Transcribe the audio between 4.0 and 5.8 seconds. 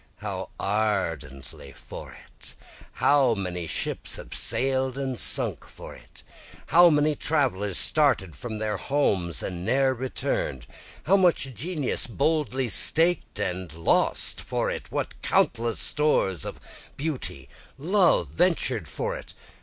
have sail'd and sunk